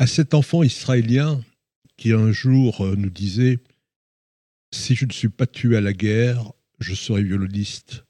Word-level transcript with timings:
À 0.00 0.06
cet 0.06 0.32
enfant 0.32 0.62
israélien 0.62 1.40
qui 1.96 2.12
un 2.12 2.30
jour 2.30 2.82
euh, 2.82 2.94
nous 2.94 3.10
disait 3.10 3.58
Si 4.72 4.94
je 4.94 5.04
ne 5.04 5.12
suis 5.12 5.28
pas 5.28 5.48
tué 5.48 5.76
à 5.76 5.80
la 5.80 5.92
guerre, 5.92 6.52
je 6.78 6.94
serai 6.94 7.24
violoniste. 7.24 8.04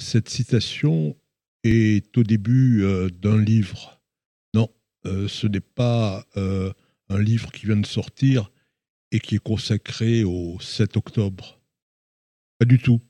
Cette 0.00 0.28
citation 0.28 1.16
est 1.64 2.16
au 2.16 2.22
début 2.22 2.84
euh, 2.84 3.10
d'un 3.10 3.36
livre. 3.36 4.00
Non, 4.54 4.70
euh, 5.06 5.26
ce 5.26 5.48
n'est 5.48 5.60
pas 5.60 6.24
un 7.08 7.20
livre 7.20 7.50
qui 7.50 7.66
vient 7.66 7.76
de 7.76 7.86
sortir 7.86 8.52
et 9.10 9.18
qui 9.18 9.36
est 9.36 9.42
consacré 9.42 10.22
au 10.22 10.58
7 10.60 10.96
octobre. 10.96 11.60
Pas 12.58 12.64
du 12.64 12.78
tout. 12.78 13.00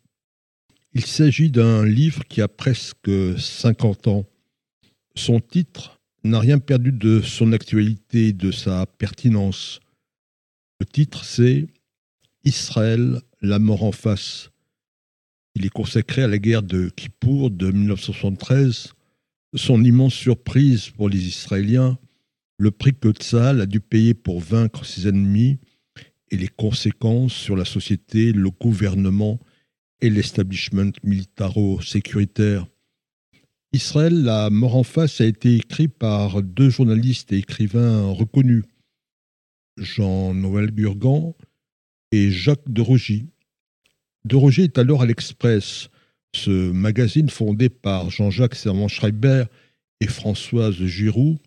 Il 0.93 1.05
s'agit 1.05 1.51
d'un 1.51 1.85
livre 1.85 2.25
qui 2.25 2.41
a 2.41 2.49
presque 2.49 3.11
50 3.39 4.07
ans. 4.09 4.27
Son 5.15 5.41
titre 5.41 5.96
n'a 6.25 6.41
rien 6.41 6.59
perdu 6.59 6.93
de 6.93 7.21
son 7.21 7.53
actualité, 7.53 8.33
de 8.33 8.51
sa 8.51 8.87
pertinence. 8.87 9.81
Le 10.81 10.87
titre, 10.87 11.25
c'est 11.25 11.67
Israël, 12.45 13.21
la 13.41 13.59
mort 13.59 13.85
en 13.85 13.93
face. 13.93 14.51
Il 15.55 15.65
est 15.65 15.71
consacré 15.71 16.23
à 16.23 16.29
la 16.29 16.39
guerre 16.39 16.63
de 16.63 16.91
Kippour 16.91 17.51
de 17.51 17.71
1973. 17.71 18.93
Son 19.55 19.83
immense 19.83 20.15
surprise 20.15 20.91
pour 20.91 21.09
les 21.09 21.27
Israéliens, 21.27 21.99
le 22.59 22.71
prix 22.71 22.95
que 22.95 23.11
Tzal 23.13 23.61
a 23.61 23.67
dû 23.67 23.81
payer 23.81 24.15
pour 24.15 24.41
vaincre 24.41 24.85
ses 24.85 25.09
ennemis 25.09 25.59
et 26.31 26.37
les 26.37 26.49
conséquences 26.49 27.33
sur 27.33 27.57
la 27.57 27.65
société, 27.65 28.33
le 28.33 28.51
gouvernement 28.51 29.39
et 30.01 30.11
l'establishment 30.11 30.93
militaro-sécuritaire. 31.03 32.67
Israël, 33.77 34.23
la 34.23 34.49
mort 34.49 34.77
en 34.77 34.83
face, 34.83 35.21
a 35.21 35.27
été 35.27 35.57
écrit 35.57 35.89
par 35.89 36.43
deux 36.43 36.71
journalistes 36.71 37.31
et 37.33 37.39
écrivains 37.39 38.11
reconnus, 38.11 38.65
Jean-Noël 39.77 40.71
Burgan 40.71 41.35
et 42.11 42.31
Jacques 42.31 42.71
de 42.71 42.81
Rogy. 42.81 43.27
De 44.25 44.35
Rogy 44.35 44.63
est 44.63 44.79
alors 44.79 45.03
à 45.03 45.07
l'Express, 45.07 45.91
ce 46.35 46.71
magazine 46.71 47.29
fondé 47.29 47.69
par 47.69 48.09
Jean-Jacques 48.09 48.55
Servan-Schreiber 48.55 49.45
et 50.01 50.07
Françoise 50.07 50.83
Giroud 50.85 51.39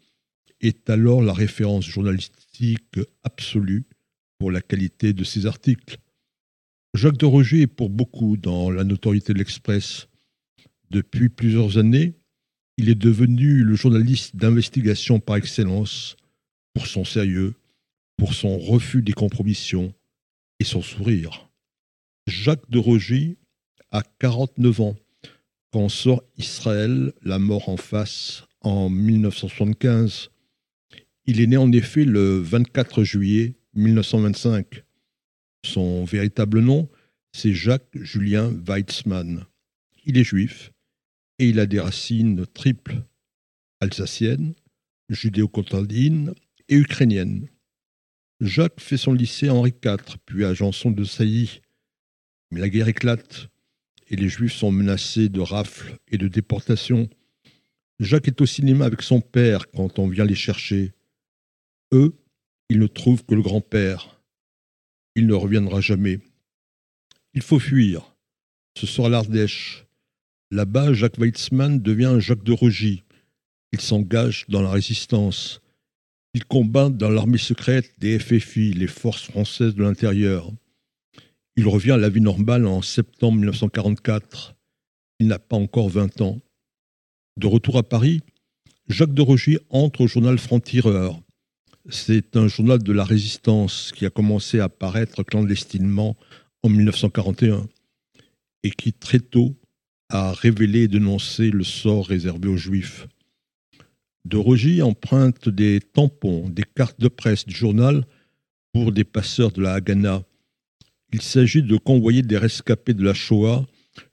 est 0.62 0.90
alors 0.92 1.24
la 1.24 1.34
référence 1.34 1.86
journalistique 1.86 3.00
absolue 3.24 3.86
pour 4.38 4.52
la 4.52 4.62
qualité 4.62 5.14
de 5.14 5.24
ses 5.24 5.48
articles. 5.48 5.98
Jacques 6.94 7.18
de 7.18 7.26
Roger 7.26 7.62
est 7.62 7.68
pour 7.68 7.90
beaucoup 7.90 8.38
dans 8.38 8.70
la 8.70 8.84
notoriété 8.84 9.34
de 9.34 9.40
l'Express. 9.40 10.08
Depuis 10.92 11.30
plusieurs 11.30 11.78
années, 11.78 12.19
il 12.80 12.88
est 12.88 12.96
devenu 12.96 13.66
le 13.66 13.76
journaliste 13.76 14.38
d'investigation 14.38 15.20
par 15.20 15.36
excellence 15.36 16.16
pour 16.74 16.88
son 16.88 17.04
sérieux, 17.04 17.56
pour 18.16 18.34
son 18.34 18.58
refus 18.58 19.02
des 19.02 19.12
compromissions 19.12 19.94
et 20.62 20.64
son 20.64 20.82
sourire. 20.82 21.50
Jacques 22.26 22.70
de 22.70 22.78
Roger 22.80 23.36
a 23.92 24.02
49 24.20 24.80
ans 24.80 24.96
quand 25.74 25.90
sort 25.90 26.24
Israël, 26.38 27.12
la 27.22 27.38
mort 27.38 27.68
en 27.68 27.76
face, 27.76 28.46
en 28.62 28.90
1975. 28.90 30.30
Il 31.26 31.42
est 31.42 31.48
né 31.48 31.58
en 31.58 31.74
effet 31.74 32.06
le 32.06 32.40
24 32.40 33.04
juillet 33.04 33.56
1925. 33.74 34.86
Son 35.66 36.06
véritable 36.06 36.62
nom, 36.62 36.88
c'est 37.34 37.54
Jacques 37.54 37.92
Julien 37.94 38.54
Weizmann. 38.66 39.44
Il 40.06 40.18
est 40.18 40.24
juif 40.24 40.72
et 41.40 41.50
il 41.50 41.60
a 41.60 41.66
des 41.66 41.80
racines 41.80 42.46
triples, 42.54 43.04
alsaciennes, 43.80 44.54
judéo-contadines 45.10 46.34
et 46.68 46.76
ukrainiennes. 46.76 47.48
Jacques 48.40 48.80
fait 48.80 48.98
son 48.98 49.14
lycée 49.14 49.48
à 49.48 49.54
Henri 49.54 49.74
IV, 49.84 50.18
puis 50.26 50.46
à 50.46 50.54
Janson 50.54 50.92
de 50.92 51.04
Sailly. 51.04 51.62
Mais 52.52 52.60
la 52.60 52.70
guerre 52.70 52.88
éclate 52.88 53.50
et 54.08 54.16
les 54.16 54.30
Juifs 54.30 54.54
sont 54.54 54.72
menacés 54.72 55.30
de 55.30 55.40
rafles 55.40 55.98
et 56.08 56.18
de 56.18 56.28
déportation. 56.28 57.10
Jacques 58.00 58.28
est 58.28 58.42
au 58.42 58.46
cinéma 58.46 58.86
avec 58.86 59.02
son 59.02 59.22
père 59.22 59.70
quand 59.72 60.00
on 60.00 60.08
vient 60.08 60.26
les 60.26 60.36
chercher. 60.36 60.94
Eux, 61.92 62.14
ils 62.70 62.80
ne 62.80 62.88
trouvent 62.88 63.26
que 63.26 63.36
le 63.36 63.42
grand-père 63.42 64.20
il 65.20 65.28
ne 65.28 65.34
reviendra 65.34 65.82
jamais. 65.82 66.20
Il 67.34 67.42
faut 67.42 67.60
fuir. 67.60 68.16
Ce 68.78 68.88
sera 68.88 69.10
l'Ardèche. 69.10 69.86
Là-bas, 70.52 70.94
Jacques 70.94 71.20
Weizmann 71.20 71.80
devient 71.80 72.16
Jacques 72.18 72.44
de 72.44 72.54
Rogy. 72.54 73.04
Il 73.72 73.80
s'engage 73.80 74.46
dans 74.50 74.64
la 74.64 74.72
résistance. 74.72 75.62
Il 76.34 76.44
combat 76.44 76.90
dans 76.90 77.12
l'armée 77.12 77.38
secrète 77.38 77.94
des 78.00 78.18
FFI, 78.18 78.74
les 78.74 78.88
forces 78.88 79.30
françaises 79.30 79.76
de 79.76 79.84
l'intérieur. 79.84 80.52
Il 81.56 81.68
revient 81.68 81.92
à 81.92 81.98
la 81.98 82.10
vie 82.10 82.22
normale 82.22 82.66
en 82.66 82.82
septembre 82.82 83.38
1944. 83.38 84.56
Il 85.20 85.28
n'a 85.28 85.38
pas 85.38 85.56
encore 85.56 85.90
20 85.90 86.22
ans. 86.22 86.40
De 87.38 87.46
retour 87.46 87.78
à 87.78 87.84
Paris, 87.84 88.22
Jacques 88.88 89.14
de 89.14 89.22
Rogy 89.22 89.60
entre 89.70 90.02
au 90.02 90.08
journal 90.08 90.40
Franc-Tireur. 90.40 91.22
C'est 91.90 92.36
un 92.36 92.48
journal 92.48 92.82
de 92.82 92.92
la 92.92 93.04
résistance 93.04 93.92
qui 93.96 94.08
a 94.08 94.10
commencé 94.10 94.60
à 94.60 94.68
paraître 94.68 95.22
clandestinement 95.22 96.18
en 96.64 96.70
1941 96.70 97.68
et 98.64 98.72
qui 98.72 98.94
très 98.94 99.20
tôt 99.20 99.56
a 100.10 100.34
révélé 100.34 100.84
et 100.84 100.88
dénoncé 100.88 101.52
le 101.52 101.64
sort 101.64 102.08
réservé 102.08 102.50
aux 102.50 102.58
juifs. 102.58 103.08
De 104.26 104.38
Rogy 104.38 104.82
emprunte 104.82 105.50
des 105.50 105.80
tampons, 105.80 106.50
des 106.50 106.64
cartes 106.64 107.00
de 107.00 107.08
presse 107.08 107.46
du 107.46 107.56
journal 107.56 108.06
pour 108.74 108.92
des 108.92 109.04
passeurs 109.04 109.52
de 109.52 109.62
la 109.62 109.74
Haganah. 109.74 110.24
Il 111.14 111.22
s'agit 111.22 111.64
de 111.64 111.78
convoyer 111.78 112.22
des 112.22 112.38
rescapés 112.38 112.94
de 112.94 113.04
la 113.04 113.14
Shoah 113.14 113.66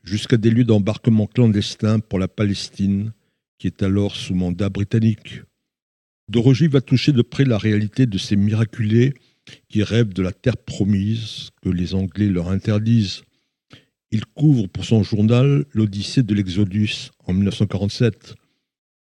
jusqu'à 0.02 0.36
des 0.36 0.50
lieux 0.50 0.64
d'embarquement 0.64 1.26
clandestins 1.26 2.00
pour 2.00 2.18
la 2.18 2.28
Palestine, 2.28 3.12
qui 3.58 3.66
est 3.66 3.82
alors 3.82 4.16
sous 4.16 4.34
mandat 4.34 4.68
britannique. 4.68 5.42
De 6.28 6.68
va 6.68 6.80
toucher 6.80 7.12
de 7.12 7.22
près 7.22 7.44
la 7.44 7.58
réalité 7.58 8.06
de 8.06 8.18
ces 8.18 8.36
miraculés 8.36 9.14
qui 9.68 9.82
rêvent 9.82 10.12
de 10.12 10.22
la 10.22 10.32
terre 10.32 10.56
promise 10.56 11.50
que 11.62 11.68
les 11.68 11.94
Anglais 11.94 12.28
leur 12.28 12.48
interdisent. 12.48 13.22
Il 14.16 14.24
couvre 14.24 14.66
pour 14.66 14.86
son 14.86 15.02
journal 15.02 15.66
l'Odyssée 15.74 16.22
de 16.22 16.34
l'Exodus 16.34 17.10
en 17.26 17.34
1947. 17.34 18.34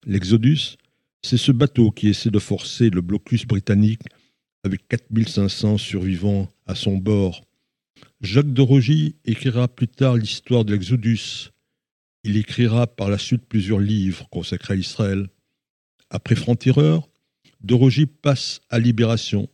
L'Exodus, 0.06 0.76
c'est 1.22 1.36
ce 1.36 1.52
bateau 1.52 1.92
qui 1.92 2.08
essaie 2.08 2.32
de 2.32 2.40
forcer 2.40 2.90
le 2.90 3.00
blocus 3.00 3.46
britannique 3.46 4.02
avec 4.64 4.88
4500 4.88 5.78
survivants 5.78 6.50
à 6.66 6.74
son 6.74 6.96
bord. 6.96 7.44
Jacques 8.22 8.52
de 8.52 8.60
Rogy 8.60 9.14
écrira 9.24 9.68
plus 9.68 9.86
tard 9.86 10.16
l'histoire 10.16 10.64
de 10.64 10.72
l'Exodus. 10.72 11.52
Il 12.24 12.36
écrira 12.36 12.88
par 12.88 13.08
la 13.08 13.18
suite 13.18 13.46
plusieurs 13.48 13.78
livres 13.78 14.28
consacrés 14.30 14.74
à 14.74 14.78
Israël. 14.78 15.28
Après 16.10 16.34
Franc-Tireur, 16.34 17.08
de 17.60 18.04
passe 18.06 18.62
à 18.68 18.80
Libération. 18.80 19.48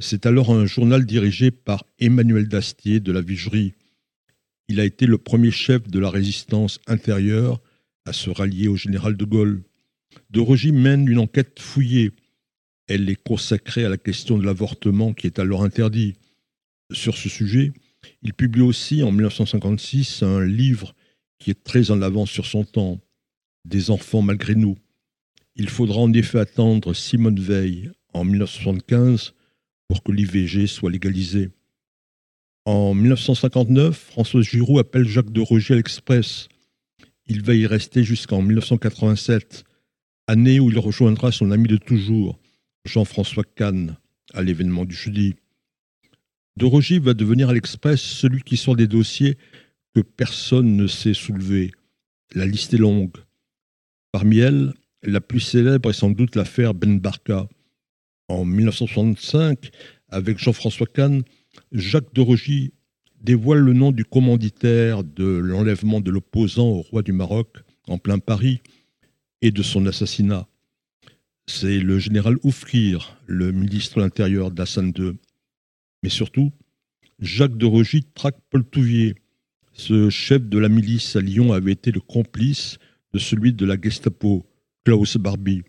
C'est 0.00 0.24
alors 0.24 0.52
un 0.52 0.64
journal 0.64 1.04
dirigé 1.04 1.50
par 1.50 1.84
Emmanuel 1.98 2.48
Dastier 2.48 2.98
de 2.98 3.12
la 3.12 3.20
Vigerie. 3.20 3.74
Il 4.68 4.80
a 4.80 4.84
été 4.84 5.06
le 5.06 5.18
premier 5.18 5.50
chef 5.50 5.88
de 5.88 5.98
la 5.98 6.10
résistance 6.10 6.80
intérieure 6.86 7.60
à 8.04 8.12
se 8.12 8.30
rallier 8.30 8.68
au 8.68 8.76
général 8.76 9.16
de 9.16 9.24
Gaulle. 9.24 9.62
De 10.30 10.72
mène 10.72 11.08
une 11.08 11.18
enquête 11.18 11.60
fouillée. 11.60 12.12
Elle 12.88 13.08
est 13.08 13.22
consacrée 13.22 13.84
à 13.84 13.88
la 13.88 13.98
question 13.98 14.38
de 14.38 14.44
l'avortement 14.44 15.12
qui 15.12 15.26
est 15.26 15.38
alors 15.38 15.62
interdit. 15.62 16.14
Sur 16.92 17.16
ce 17.16 17.28
sujet, 17.28 17.72
il 18.22 18.34
publie 18.34 18.62
aussi 18.62 19.02
en 19.02 19.12
1956 19.12 20.22
un 20.22 20.44
livre 20.44 20.94
qui 21.38 21.50
est 21.50 21.64
très 21.64 21.90
en 21.90 22.02
avance 22.02 22.30
sur 22.30 22.46
son 22.46 22.64
temps, 22.64 23.00
Des 23.64 23.90
enfants 23.90 24.22
malgré 24.22 24.54
nous. 24.54 24.76
Il 25.56 25.68
faudra 25.68 25.98
en 25.98 26.12
effet 26.12 26.38
attendre 26.38 26.94
Simone 26.94 27.40
Veil 27.40 27.90
en 28.12 28.24
1975 28.24 29.34
pour 29.88 30.02
que 30.02 30.12
l'IVG 30.12 30.66
soit 30.66 30.90
légalisée. 30.90 31.50
En 32.66 32.94
1959, 32.94 33.96
François 33.96 34.42
Giroud 34.42 34.80
appelle 34.80 35.06
Jacques 35.06 35.30
de 35.30 35.40
Roger 35.40 35.74
à 35.74 35.76
l'Express. 35.76 36.48
Il 37.28 37.42
va 37.44 37.54
y 37.54 37.64
rester 37.64 38.02
jusqu'en 38.02 38.42
1987, 38.42 39.62
année 40.26 40.58
où 40.58 40.68
il 40.68 40.78
rejoindra 40.80 41.30
son 41.30 41.52
ami 41.52 41.68
de 41.68 41.76
toujours, 41.76 42.40
Jean-François 42.84 43.44
Kahn, 43.44 43.96
à 44.34 44.42
l'événement 44.42 44.84
du 44.84 44.96
jeudi. 44.96 45.36
De 46.56 46.64
Roger 46.64 46.98
va 46.98 47.14
devenir 47.14 47.50
à 47.50 47.54
l'Express 47.54 48.00
celui 48.00 48.42
qui 48.42 48.56
sort 48.56 48.74
des 48.74 48.88
dossiers 48.88 49.38
que 49.94 50.00
personne 50.00 50.76
ne 50.76 50.88
sait 50.88 51.14
soulever. 51.14 51.70
La 52.34 52.46
liste 52.46 52.74
est 52.74 52.78
longue. 52.78 53.16
Parmi 54.10 54.38
elles, 54.38 54.74
la 55.04 55.20
plus 55.20 55.38
célèbre 55.38 55.90
est 55.90 55.92
sans 55.92 56.10
doute 56.10 56.34
l'affaire 56.34 56.74
Ben 56.74 56.98
Barka. 56.98 57.48
En 58.26 58.44
1965, 58.44 59.70
avec 60.08 60.38
Jean-François 60.38 60.88
Kahn, 60.88 61.22
Jacques 61.72 62.14
de 62.14 62.20
Rogy 62.20 62.72
dévoile 63.22 63.60
le 63.60 63.72
nom 63.72 63.92
du 63.92 64.04
commanditaire 64.04 65.04
de 65.04 65.24
l'enlèvement 65.24 66.00
de 66.00 66.10
l'opposant 66.10 66.68
au 66.68 66.82
roi 66.82 67.02
du 67.02 67.12
Maroc 67.12 67.58
en 67.88 67.98
plein 67.98 68.18
Paris 68.18 68.60
et 69.42 69.50
de 69.50 69.62
son 69.62 69.86
assassinat. 69.86 70.46
c'est 71.48 71.78
le 71.78 72.00
général 72.00 72.36
Oufkir, 72.42 73.16
le 73.26 73.52
ministre 73.52 73.96
de 73.96 74.02
l'Intérieur 74.02 74.50
d'Hassan 74.50 74.92
II. 74.98 75.12
Mais 76.02 76.08
surtout, 76.08 76.52
Jacques 77.20 77.56
de 77.56 77.66
Rogy 77.66 78.04
traque 78.14 78.38
Paul 78.50 78.64
Touvier. 78.64 79.14
Ce 79.72 80.10
chef 80.10 80.42
de 80.42 80.58
la 80.58 80.68
milice 80.68 81.14
à 81.14 81.20
Lyon 81.20 81.52
avait 81.52 81.72
été 81.72 81.92
le 81.92 82.00
complice 82.00 82.78
de 83.12 83.18
celui 83.18 83.52
de 83.52 83.64
la 83.64 83.80
Gestapo, 83.80 84.44
Klaus 84.84 85.16
Barbie. 85.18 85.62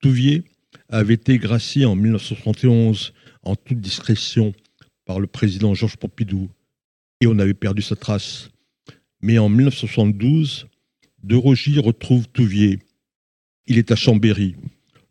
Touvier 0.00 0.44
avait 0.88 1.14
été 1.14 1.38
gracié 1.38 1.86
en 1.86 1.94
1971 1.94 3.14
en 3.42 3.56
toute 3.56 3.80
discrétion 3.80 4.52
le 5.18 5.26
président 5.26 5.74
Georges 5.74 5.96
Pompidou 5.96 6.48
et 7.20 7.26
on 7.26 7.38
avait 7.38 7.54
perdu 7.54 7.82
sa 7.82 7.96
trace. 7.96 8.50
Mais 9.20 9.38
en 9.38 9.48
1972, 9.48 10.66
De 11.22 11.36
Rogy 11.36 11.78
retrouve 11.78 12.28
Touvier. 12.28 12.78
Il 13.66 13.78
est 13.78 13.90
à 13.90 13.96
Chambéry. 13.96 14.56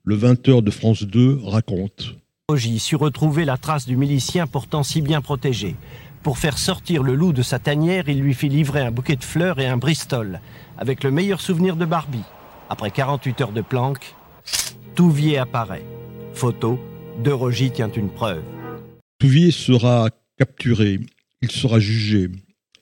Le 0.04 0.18
20h 0.18 0.64
de 0.64 0.72
France 0.72 1.04
2 1.04 1.40
raconte. 1.44 2.16
Rogy 2.50 2.80
sut 2.80 2.96
retrouver 2.96 3.46
la 3.46 3.58
trace 3.58 3.86
du 3.86 3.96
milicien 3.96 4.48
pourtant 4.48 4.82
si 4.82 5.02
bien 5.02 5.22
protégé. 5.22 5.76
Pour 6.24 6.40
faire 6.40 6.58
sortir 6.58 7.04
le 7.04 7.14
loup 7.14 7.32
de 7.32 7.44
sa 7.44 7.60
tanière, 7.60 8.10
il 8.10 8.20
lui 8.20 8.34
fit 8.34 8.50
livrer 8.50 8.82
un 8.82 8.92
bouquet 8.92 9.16
de 9.16 9.24
fleurs 9.24 9.60
et 9.60 9.68
un 9.68 9.78
bristol, 9.78 10.42
avec 10.78 11.04
le 11.04 11.12
meilleur 11.12 11.42
souvenir 11.42 11.76
de 11.76 11.86
Barbie. 11.86 12.24
Après 12.70 12.92
48 12.92 13.42
heures 13.42 13.52
de 13.52 13.62
planque, 13.62 14.16
Touvier 14.96 15.38
apparaît. 15.38 15.86
Photo, 16.34 16.80
De 17.24 17.32
Rogy 17.32 17.72
tient 17.72 17.92
une 17.92 18.10
preuve. 18.10 18.44
Touvier 19.20 19.52
sera 19.52 20.12
capturé, 20.38 20.98
il 21.42 21.52
sera 21.52 21.82
jugé, 21.82 22.30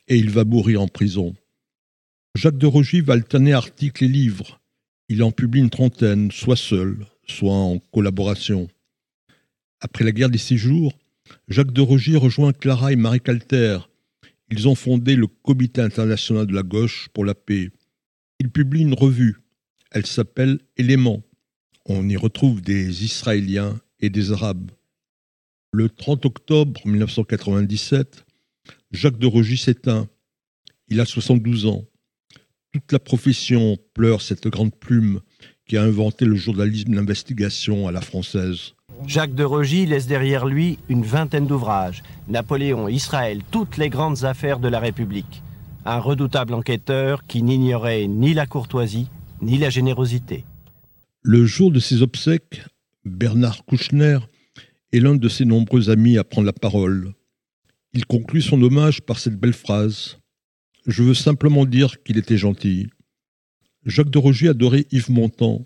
et 0.07 0.17
il 0.17 0.29
va 0.29 0.45
mourir 0.45 0.83
en 0.83 0.87
prison. 0.87 1.35
Jacques 2.35 2.59
de 2.59 2.67
Rogy 2.67 3.01
va 3.01 3.13
alterner 3.13 3.53
articles 3.53 4.03
et 4.03 4.07
livres. 4.07 4.61
Il 5.09 5.23
en 5.23 5.31
publie 5.31 5.61
une 5.61 5.71
trentaine, 5.71 6.29
soit 6.29 6.55
seul, 6.55 7.07
soit 7.25 7.55
en 7.55 7.79
collaboration. 7.79 8.67
Après 9.81 10.03
la 10.03 10.11
guerre 10.11 10.29
des 10.29 10.37
Six 10.37 10.59
Jours, 10.59 10.93
Jacques 11.47 11.73
de 11.73 11.81
Rogy 11.81 12.15
rejoint 12.15 12.53
Clara 12.53 12.91
et 12.91 12.95
Marie 12.95 13.19
Calter. 13.19 13.79
Ils 14.51 14.67
ont 14.67 14.75
fondé 14.75 15.15
le 15.15 15.25
Comité 15.25 15.81
international 15.81 16.45
de 16.45 16.53
la 16.53 16.61
gauche 16.61 17.09
pour 17.13 17.25
la 17.25 17.33
paix. 17.33 17.71
Ils 18.39 18.51
publient 18.51 18.83
une 18.83 18.93
revue. 18.93 19.37
Elle 19.89 20.05
s'appelle 20.05 20.59
Éléments. 20.77 21.23
On 21.85 22.07
y 22.07 22.15
retrouve 22.15 22.61
des 22.61 23.03
Israéliens 23.03 23.79
et 23.99 24.11
des 24.11 24.31
Arabes. 24.31 24.69
Le 25.79 25.89
30 25.89 26.25
octobre 26.25 26.81
1997, 26.85 28.25
Jacques 28.89 29.19
de 29.19 29.27
Rogy 29.27 29.57
s'éteint. 29.57 30.07
Il 30.87 30.99
a 30.99 31.05
72 31.05 31.67
ans 31.67 31.85
toute 32.73 32.91
la 32.91 32.97
profession 32.97 33.77
pleure 33.93 34.23
cette 34.23 34.47
grande 34.47 34.73
plume 34.73 35.21
qui 35.67 35.77
a 35.77 35.83
inventé 35.83 36.25
le 36.25 36.35
journalisme 36.35 36.95
d'investigation 36.95 37.87
à 37.87 37.91
la 37.91 38.01
française. 38.01 38.73
Jacques 39.05 39.35
de 39.35 39.43
Rogy 39.43 39.85
laisse 39.85 40.07
derrière 40.07 40.47
lui 40.47 40.79
une 40.89 41.03
vingtaine 41.03 41.45
d'ouvrages. 41.45 42.01
Napoléon, 42.27 42.87
Israël, 42.87 43.43
toutes 43.51 43.77
les 43.77 43.89
grandes 43.89 44.23
affaires 44.23 44.57
de 44.57 44.69
la 44.69 44.79
République. 44.79 45.43
Un 45.85 45.99
redoutable 45.99 46.55
enquêteur 46.55 47.23
qui 47.27 47.43
n'ignorait 47.43 48.07
ni 48.07 48.33
la 48.33 48.47
courtoisie 48.47 49.09
ni 49.43 49.59
la 49.59 49.69
générosité. 49.69 50.43
Le 51.21 51.45
jour 51.45 51.69
de 51.69 51.79
ses 51.79 52.01
obsèques, 52.01 52.63
Bernard 53.05 53.63
Kouchner 53.65 54.17
est 54.93 54.99
l'un 54.99 55.15
de 55.15 55.29
ses 55.29 55.45
nombreux 55.45 55.89
amis 55.89 56.17
à 56.17 56.23
prendre 56.23 56.45
la 56.45 56.53
parole. 56.53 57.13
Il 57.93 58.05
conclut 58.05 58.41
son 58.41 58.61
hommage 58.61 59.01
par 59.01 59.19
cette 59.19 59.39
belle 59.39 59.53
phrase 59.53 60.17
je 60.87 61.03
veux 61.03 61.13
simplement 61.13 61.65
dire 61.65 62.01
qu'il 62.03 62.17
était 62.17 62.37
gentil. 62.37 62.87
Jacques 63.85 64.09
de 64.09 64.17
Roger 64.17 64.47
adorait 64.49 64.85
Yves 64.91 65.11
Montand. 65.11 65.65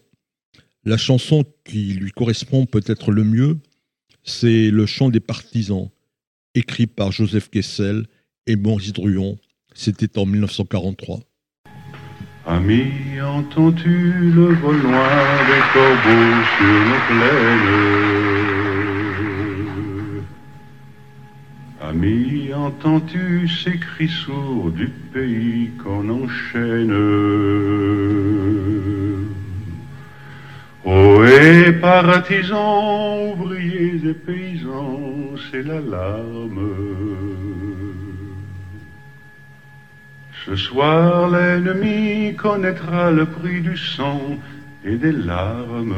La 0.83 0.97
chanson 0.97 1.45
qui 1.63 1.93
lui 1.93 2.11
correspond 2.11 2.65
peut-être 2.65 3.11
le 3.11 3.23
mieux, 3.23 3.59
c'est 4.23 4.71
Le 4.71 4.87
chant 4.87 5.09
des 5.09 5.19
partisans, 5.19 5.89
écrit 6.55 6.87
par 6.87 7.11
Joseph 7.11 7.49
Kessel 7.49 8.07
et 8.47 8.55
Maurice 8.55 8.93
Druon. 8.93 9.37
C'était 9.75 10.17
en 10.17 10.25
1943. 10.25 11.19
Ami, 12.47 12.83
entends-tu 13.21 14.31
le 14.31 14.55
vol 14.55 14.81
noir 14.81 15.45
des 15.45 15.61
corbeaux 15.71 16.43
sur 16.57 16.73
nos 16.89 17.01
plaines? 17.07 18.60
Ami, 21.91 22.53
entends-tu 22.53 23.49
ces 23.49 23.77
cris 23.77 24.07
sourds 24.07 24.71
du 24.71 24.87
pays 24.87 25.71
qu'on 25.83 26.07
enchaîne? 26.07 26.95
Oh, 30.85 31.25
et 31.25 31.73
partisans, 31.73 33.33
ouvriers 33.33 33.99
et 34.09 34.13
paysans, 34.13 35.35
c'est 35.51 35.63
l'alarme. 35.63 36.69
Ce 40.45 40.55
soir, 40.55 41.29
l'ennemi 41.29 42.35
connaîtra 42.37 43.11
le 43.11 43.25
prix 43.25 43.59
du 43.59 43.75
sang 43.75 44.39
et 44.85 44.95
des 44.95 45.11
larmes. 45.11 45.93